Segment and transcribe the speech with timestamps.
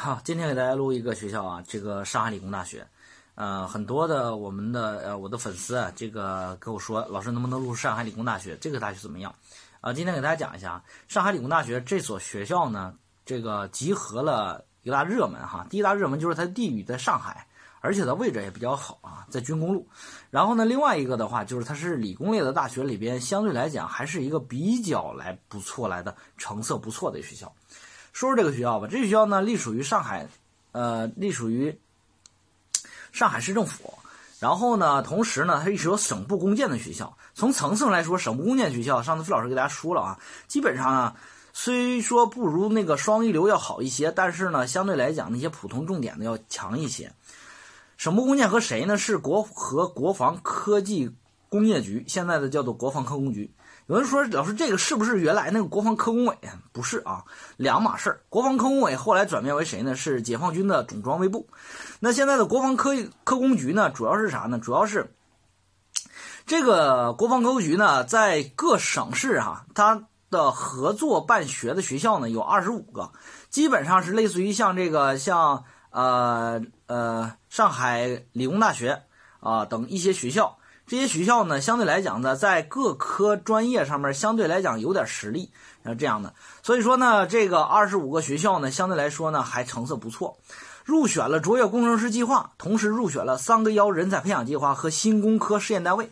[0.00, 2.86] 好，今天给大家录一个学校啊，这个上海理工大学，
[3.34, 8.56] 呃，很多的我们的呃我的粉丝啊，这个跟我说，老师能不能录上海理工大学？
[8.60, 9.34] 这个大学怎么样？
[9.80, 12.94] 啊，今天给大家讲一下啊上海理工大学这所学校呢，
[13.26, 17.48] 这个集合了一大热门哈，第一大热门就是它的地域在上海，
[17.80, 19.84] 而且它位置也比较好啊，在军工路。
[20.30, 27.52] 然后呢，另外一个的话就是它是理工类的大学里边，相对来讲还是一个比较来不错来的成色不错的学校。
[28.18, 30.26] 说说这个学校吧，这学校呢隶属于上海，
[30.72, 31.78] 呃，隶属于
[33.12, 33.96] 上海市政府。
[34.40, 37.16] 然后呢，同时呢，它也是有省部共建的学校。
[37.32, 40.18] 从层次上来说，省部共建学校，上次费老师给大家说了啊，
[40.48, 41.16] 基本上啊，
[41.52, 47.12] 虽说不如那个双一流要好一些，但是呢，相对来讲，那些普通重点的要强一些。
[47.98, 48.98] 省部共建和谁呢？
[48.98, 51.08] 是国和国防科技
[51.48, 53.48] 工业局，现在的叫做国防科工局。
[53.88, 56.36] 有人说，老师，这个是不是原来那个国防科工委？
[56.72, 57.24] 不是啊，
[57.56, 58.20] 两码事儿。
[58.28, 59.96] 国防科工委后来转变为谁呢？
[59.96, 61.48] 是解放军的总装备部。
[61.98, 63.88] 那现在的国防科科工局呢？
[63.88, 64.58] 主要是啥呢？
[64.58, 65.10] 主要是
[66.44, 73.12] 这个国防科工局呢，在各省市哈，它的合作办学的学校呢有二十五个，
[73.48, 79.04] 基本上是类似于像这个像呃呃上海理工大学
[79.40, 80.58] 啊等一些学校。
[80.88, 85.50] 这些学校呢，相对来讲呢，在各科专业上面相对来讲有点实力，
[85.84, 86.32] 是这样的。
[86.62, 90.38] 所以说呢，这个二十五个学校呢，相对来说呢还成色不错，
[90.86, 96.10] 入选了卓越工程师计划，同时入选了三个幺人才培养计划和新工科试验单位。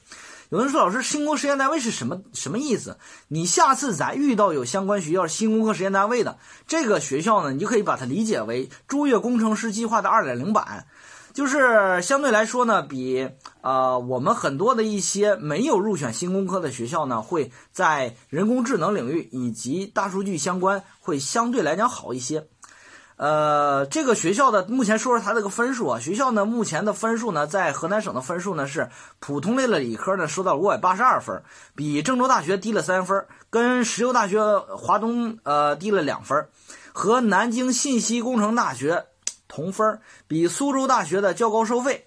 [0.50, 2.98] 有人说，老师，新工试验单位是什么什么意思？
[3.28, 10.86] 你下次咱遇到有相关学校新工科实验单位的这个学校呢，你就可以把它理解为卓越工程师计划的二点零版。
[11.36, 13.28] 就是相对来说呢，比
[13.60, 22.46] 呃我们很多的一些没有入选新工科的学校呢，会在人工智能领域以及大数据相关会相对来讲好一些。
[23.16, 31.42] 呃，这个学校的目前说说它这个分数啊，学校呢目前的分数呢，在河南省的分数呢是普通类的理科呢收到五百八十二分，
[31.74, 36.48] 比郑州大学低了三分，跟石油大学华东呃低了两分，
[36.94, 39.04] 和南京信息工程大学。
[39.48, 42.06] 同分比苏州大学的较高收费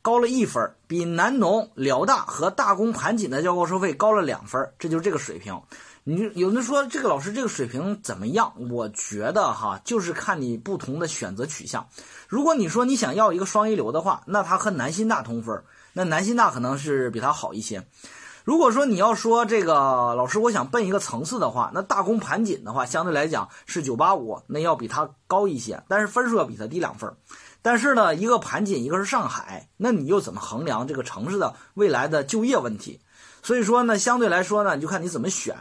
[0.00, 5.60] 高了一分比南农、辽大和大工盘锦的较高收费高了两分这就是这个水平。
[6.04, 8.52] 你有人说这个老师这个水平怎么样？
[8.68, 11.86] 我觉得哈，就是看你不同的选择取向。
[12.26, 17.86] 如果你说你想要一个双一流的话，那他和南新大同分那南新大可能是比他好一些。
[18.44, 19.74] 如果说你要说这个
[20.14, 27.14] 老师，我想奔一个层次的话，那大工盘锦的话，相对来讲是九八五，那要比它高一些，但是分数要比它低两分。
[27.62, 33.00] 但是呢，一个盘锦，一个是上海，那你又怎么衡量这个城市的未来的就业问题？
[33.42, 35.56] 所以说呢，相对来说呢，你就看你怎么选。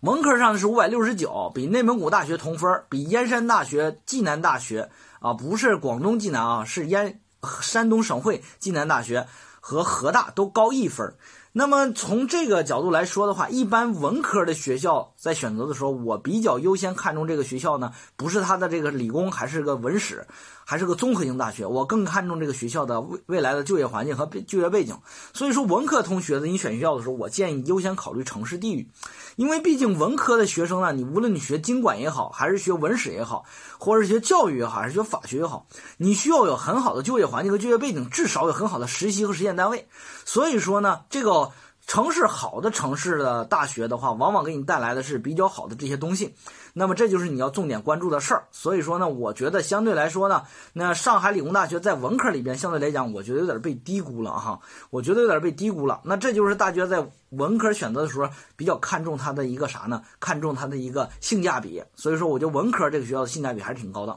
[0.00, 4.90] 文科上的是五百六十九，比内蒙古大学同分，比燕山大学、济南大学
[5.20, 7.20] 啊，不是广东济南啊，是燕
[7.62, 9.26] 山东省会济南大学。
[9.70, 11.14] 和河大都高一分
[11.52, 20.26] 那么从这个角度来说的话，一般文科的学校在选择的时候，我比较优先看重这个学校呢，不是它的这个理工，还是个文史，
[20.70, 24.96] 还是个综合性大学，我更看重这个学校的未未来的就业环境和就业背景。
[25.34, 28.88] 所以说，文科同学的你选学校的时候，我建议优先考虑城市地域。
[29.34, 33.44] 因为毕竟文科的学生呢，你无论你学经管也好，还是学文史也好，
[33.80, 35.66] 或者是学教育也好，还是学法学也好，
[35.96, 39.88] 你需要有很好的就业环境和就业背景，至少有很好的实习和实验单位。
[40.24, 41.50] 所以说呢，这个。
[41.86, 46.34] 城市好的城市的大学的话，往往给你带来的是比较好的这些东西，
[46.72, 48.44] 那么这就是你要重点关注的事儿。
[48.52, 54.60] 所以说呢，我觉得相对来说呢，那上海理工大学在文科里边相对来讲，我觉得有点被低估了哈，
[54.90, 56.00] 我觉得有点被低估了。
[56.04, 60.02] 那这就是大学在文科选择的时候比较看重它的一个啥呢？
[60.20, 61.82] 看重它的一个性价比。
[61.96, 64.16] 所以说，我觉得文科这个学校的性价比还是挺高的。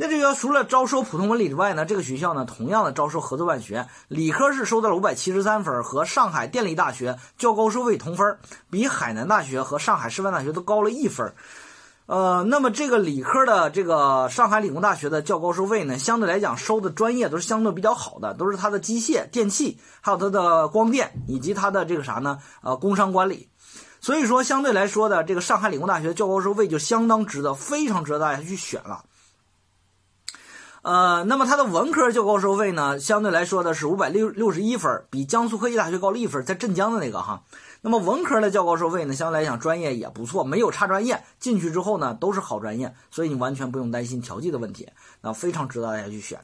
[0.00, 8.38] 那这个除了招收普通文理之外呢，这个学校呢，同样的招收合作办学，理科是收到了五百七十三分，和上海电力大学较高收费同分，
[8.70, 11.34] 比海南大学和上海师范大学都高了一分。
[12.06, 22.38] 呃，那么这个理科的这个上海理工大学的较高收费呢，相对来讲收的专业都是相对比较好的，都是它的机械、电气，还有它的光电以及它的这个啥呢？
[22.62, 23.48] 呃，工商管理。
[24.00, 29.02] 所以说，相对来说的这个上海理工大学较高收费就相当值得，非常值得大家去选了。
[30.88, 37.42] 呃，那么它的文科较高收费呢，相对来说的是五百六六十一分，比江苏科技大学高了一分，在镇江的那个哈。
[37.82, 44.88] 那么文科的较高收费呢，相对来讲专业也不错，没有差专业，进去之后呢都是好专业，所以你完全不用担心调剂的问题，
[45.20, 46.40] 那非常值得大家去选。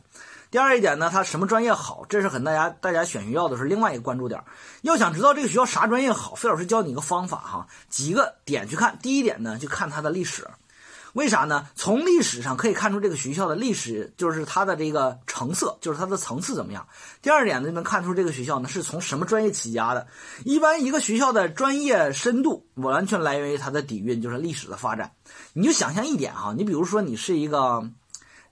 [0.50, 4.44] 第二一点呢，它什么专业好，这是很大家大家选学校的是另外一个关注点。
[4.82, 8.98] 要想知道这个学校啥专业好，费老师教你一个方法哈，几个点去看。
[9.00, 10.46] 第一点呢，就看它的历史。
[11.14, 11.66] 为啥呢？
[11.74, 16.86] 从历史上可以看出这个学校的历史，就是它的这个成色，就是它的层次怎么样。
[17.22, 20.06] 第二点呢，就能看出这个学校呢是从什么专业起家的。
[20.44, 25.12] 一般一个学校的专业深度，完全来源于它的底蕴，就是历史的发展。
[25.54, 27.88] 你就想象一点哈，你比如说你是一个。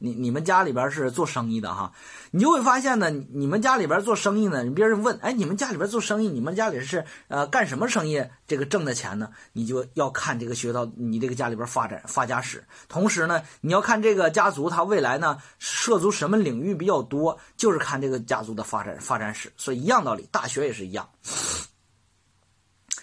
[0.05, 1.93] 你你们家里边是做生意的哈，
[2.33, 8.21] 你就会发现呢，你们家里边做生意呢，别人问，哎，你们家里边做生意，你们家里是呃干什么生意？
[8.49, 19.53] 这个挣的钱呢，你就要看这个学到你这个家里边发展发家史，同时呢，你要看这个家族他未来呢涉足什么领域比较多，就是看这个家族的发展发展史。
[19.57, 21.09] 所以一样道理，大学也是一样。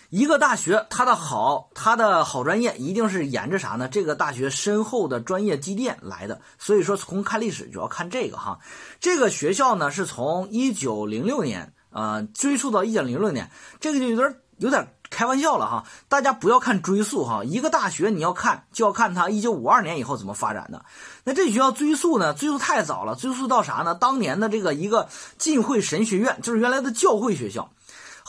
[0.09, 3.87] 一个大学，它的好，它的好专业，一定是沿着啥呢？
[3.87, 6.41] 这个大学深厚的专业积淀来的。
[6.57, 8.59] 所以说，从看历史主要看这个哈。
[8.99, 15.85] 这个学校呢，是从一九零六年啊追溯到一九零六年，这个就有点有点开玩笑了哈。
[16.07, 20.83] 大家不要看追溯哈，一个大学你要看就要看它一九五二年以后怎么发展的。
[21.23, 22.33] 那这学校追溯呢？
[22.33, 23.93] 追溯太早了，追溯到啥呢？
[23.93, 25.07] 当年的这个一个
[25.37, 27.69] 浸会神学院，就是原来的教会学校。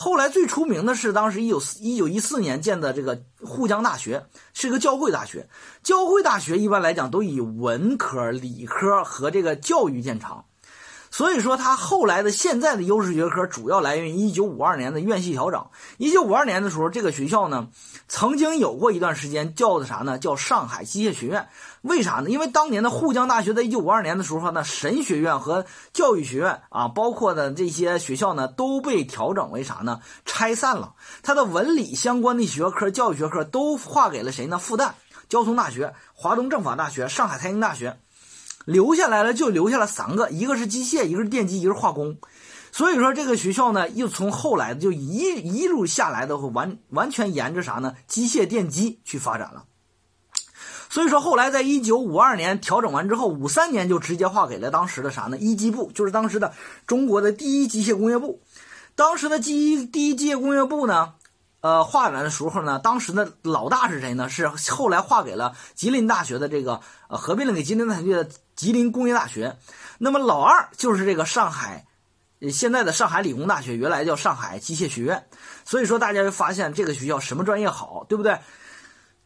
[0.03, 5.47] 后来最出名的是当时一九一九一四年建的这个沪江大学，是个教会大学。
[5.83, 10.45] 教会大学一般来讲都以文科、理科和这个教育见长，
[11.11, 15.67] 所以说它后来的现在的优势学科主要来源于一九五二年的院系调整。
[15.97, 17.67] 一九五二年的时候，这个学校呢
[18.07, 20.17] 曾经有过一段时间叫的啥呢？
[20.17, 21.49] 叫上海机械学院。
[21.81, 22.29] 为啥呢？
[22.29, 29.99] 因为当年的沪江大学在一九五二年的时候呢，神学院和教育学院啊，包括的这些学校呢，都被调整为啥呢？
[30.23, 30.93] 拆散了。
[31.23, 34.57] 它的文理相关的学科、教育学科都划给了谁呢？
[34.57, 34.91] 复旦、
[35.27, 37.99] 交通大学、华东政法大学、上海财经大学，
[38.65, 42.17] 留下来了就留下了三个，一个是机械，一个是电机，一个是化工。
[42.71, 47.95] 所以说这个学校呢，又从后来就一一路下来的完完全沿着啥呢？
[48.07, 49.65] 机械电机去发展了。
[50.89, 55.37] 所以说，后来在一九五二年调整完之后，五三年就直接划给了当时的啥呢？
[55.37, 56.53] 一机部，就是当时的
[56.85, 58.41] 中国的第一机械工业部。
[58.95, 61.13] 当时的机第一机械工业部呢，
[61.61, 64.27] 呃，划来的时候呢，当时的老大是谁呢？
[64.27, 68.29] 是后来划给了吉林大学的这个呃，合并了给吉林大学的
[68.61, 69.57] 吉林工业大学。
[69.97, 71.87] 那么老二就是这个上海，
[72.53, 75.27] 现在的上海理工大学，原来叫上海机械学院。
[75.65, 78.37] 所以说，大家就发现这个学校什么专业好，对不对？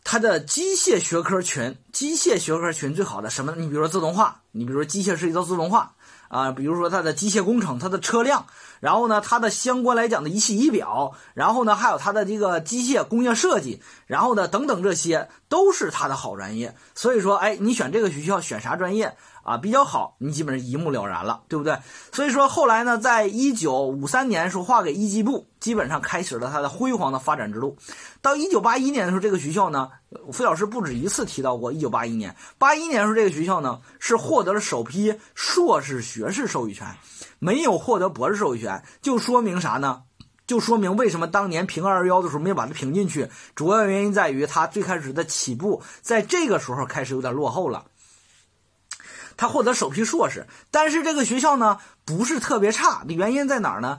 [0.05, 3.53] 它的机械学科群，机械学科群最好的什么？
[3.57, 5.95] 你比如说自动化，你比如说机械涉及到自动化
[6.35, 8.45] 啊，比如说它的机械工程，它的车辆，
[8.81, 16.75] 然后呢，它的相关来讲的仪器仪表，然后呢，还有它的这个机械工业设计，然后呢，等等这些都是它的好专业。
[16.93, 19.15] 所以说，哎，你选这个学校选啥专业？
[19.45, 21.77] 啊，比较好，你基本上一目了然了，对不对？
[22.11, 27.77] 所以说后来呢，在一九五三年时候划给一机部，基本上开始了它的辉煌的发展之路。
[28.23, 29.91] 到一九八一年的时候，这个学校呢，
[30.33, 31.71] 费老师不止一次提到过。
[31.71, 36.87] 一九八一年，八一年的时候这个学校呢是获得了首批硕士学士授予权，
[37.37, 40.01] 没有获得博士授予权，就说明啥呢？
[40.47, 47.85] 就说明为什么当年评二幺幺的时候没有把它评进去，主要原因在于它最开始的起步在这个时候开始有点落后了。
[49.37, 53.97] 他获得首批硕士，但是这个学校呢不是特别差，的原因在哪儿呢？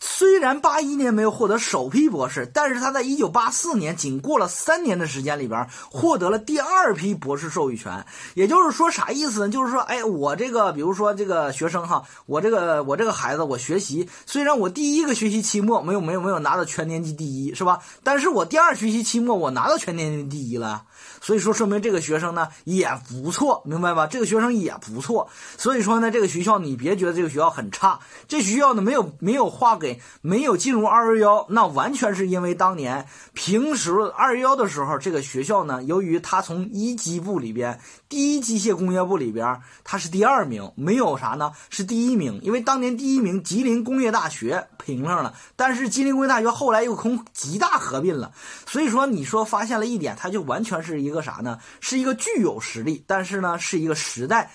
[0.00, 8.04] 虽然八一年没有获得首批博士，但是他在一九八四年仅过了三年的时间里边获得了第二批博士授予权。
[8.34, 9.48] 也就是说啥意思呢？
[9.48, 17.80] 就是说，哎，我这个比如说这个学生哈，我这个我这个孩子，我学习虽然我第一个学习期末没有没有没有拿到全年级第一，是吧？
[18.02, 20.84] 但是我第二学期期末我拿到全年级第一了。
[21.20, 24.06] 所以说，说明这个学生呢也不错，明白吧？
[24.06, 25.28] 这个学生也不错。
[25.56, 29.87] 所以说呢，这个学校你别觉得这个学校很差，这学校呢没有没有划给，
[30.20, 37.78] 没有进入二幺幺，那完全是因为当年平时二幺幺的时候，这个学校呢，由于它从一机部里边。
[38.08, 41.52] 第一机械工业部里边，它是第二名，没有啥呢？
[41.68, 48.32] 是第一名，因为当年第一名吉林工业大学评上了，但是吉林工业大学后来又同吉大合并了，
[48.66, 51.58] 所以说你说发现了一点，它就完全是一个啥呢？
[51.80, 54.50] 是一个具有实力，但是呢是一个时代，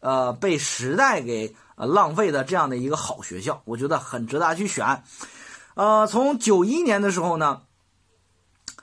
[0.00, 5.04] 呃，被时代给呃浪费的这样的一个好学校，我觉得很值得去选。
[5.74, 7.62] 呃，从九一年的时候呢，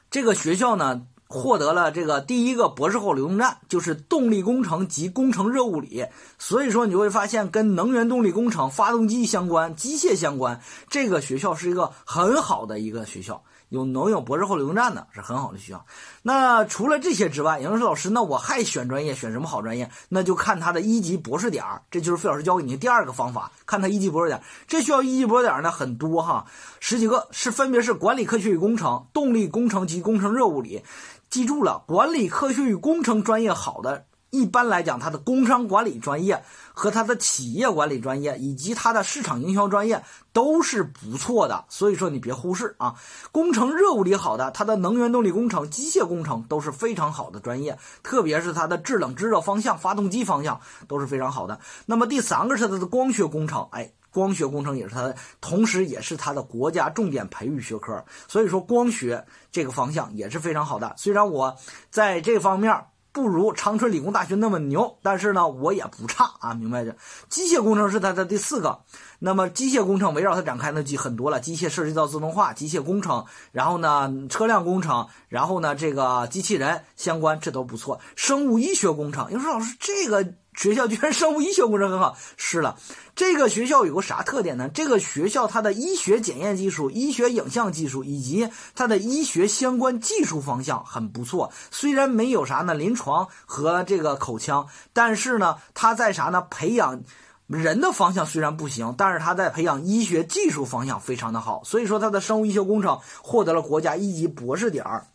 [0.10, 1.08] 这个学校呢。
[1.30, 6.06] 获得了这个第一个博士后流动站，就是动力工程及工程热物理。
[6.38, 13.44] 所以说，你会发现跟能源动力工程、发动机相关、机械相关，这个学校是一个很好的一个学校。
[13.74, 15.84] 有能有博士后流动站的是很好的学校。
[16.22, 19.90] 那除了这些之外，杨老师老师，那我还选专业，选什么好专业？
[20.10, 26.46] 那就看他的一级博士点这就是费老师教给你的第二个方法，看他一级博士点这需要一级博士点呢很多哈，
[26.80, 30.84] 十几个是分别是管理科学与工程、动力工程及工程热物理。
[31.32, 34.06] 记住了，管理科学与工程专业好的。
[34.34, 42.96] 一般来讲，他的工商管理专业和他的企业管理专业以及他的市场营销专业都是不错的，所以说你别忽视啊。
[43.32, 51.60] 工程热物理好的，他的能源动力工程、机械工程都是非常好的专业，特别是他的制冷制热方向、发动机方向都是非常好的。
[51.86, 60.92] 那么第三个是他的光学工程，哎，光学工程也是它的，同时也是它的国家重点培育学科，所以说光学这个方向也是非常好的。
[60.98, 61.56] 虽然我
[61.92, 62.76] 在这方面。
[63.14, 66.98] 不如长春理工大学那么牛，但是呢，我也不差啊，明白着。
[67.30, 68.80] 机械工程是它的第四个，
[69.20, 78.02] 那么机械工程围绕它展开那就很多了，机械涉及到自动化、机械工程，然后呢，车辆工程，然后呢，这个机器人相关，这都不错。
[78.16, 80.34] 生物医学工程，有人说老师这个。
[80.56, 82.78] 学校居然生物医学工程很好，是了，
[83.16, 84.70] 这个学校有个啥特点呢？
[84.74, 91.52] 这个学校它的医学检验技术、医学影像技术以及它的医学相关技术方向很不错。
[91.72, 96.42] 虽然没有啥呢临床和这个口腔，但是呢，它在啥呢？
[96.50, 97.04] 培养
[97.48, 101.62] 人的方向虽然不行，但是它在培养医学技术方向非常的好。
[101.66, 105.08] 所以说，它的生物医学工程获得了国家一级博士点儿。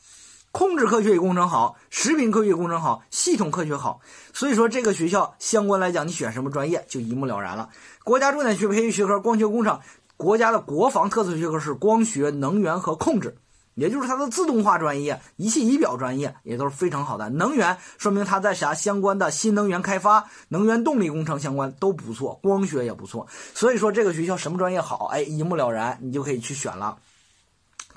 [0.51, 4.01] 控制科学与工程好，食品科学与工程好，系统科学好，
[4.33, 7.69] 所以说这个学校相关来讲，你选什么专业就一目了然了。
[8.03, 9.79] 国家重点学培育学科光学工程，
[10.17, 13.37] 国家的国防特色学科是光学、能源和控制，
[13.75, 17.29] 也就是它的自动化专业、仪器仪表专业也都是非常好的。
[17.29, 23.29] 能源说明它在啥相关的新能源开发、能源动力工程相关都不错，光学也不错。
[23.55, 26.97] 所以说这个学校什么专业好，哎，一目了然，你就可以去选了。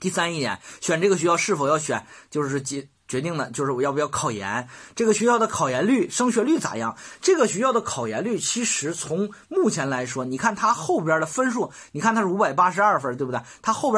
[0.01, 4.67] 第三一点，选这个学校是否要选，就是决决定的，就是我要不要考研。
[4.96, 6.98] 这个学校的考研率、升学率咋样？
[7.22, 13.39] 这个学校的考研率，其实从目前来说，你看它后边的分数，你看它是五百八十二分，对不对？
[13.62, 13.89] 它后边。